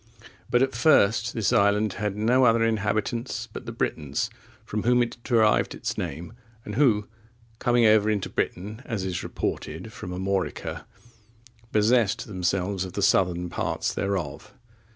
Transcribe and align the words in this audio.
But 0.49 0.63
at 0.63 0.73
first 0.73 1.35
this 1.35 1.53
island 1.53 1.93
had 1.93 2.15
no 2.15 2.43
other 2.45 2.63
inhabitants 2.65 3.47
but 3.53 3.67
the 3.67 3.71
Britons, 3.71 4.31
from 4.65 4.81
whom 4.81 5.03
it 5.03 5.17
derived 5.23 5.75
its 5.75 5.95
name, 5.95 6.33
and 6.65 6.73
who, 6.73 7.07
coming 7.59 7.85
over 7.85 8.09
into 8.09 8.27
Britain, 8.27 8.81
as 8.85 9.05
is 9.05 9.21
reported, 9.21 9.93
from 9.93 10.09
Armorica,(28) 10.09 10.85
possessed 11.71 12.25
themselves 12.25 12.83
of 12.83 12.93
the 12.93 13.03
southern 13.03 13.47
parts 13.51 13.93
thereof. 13.93 14.55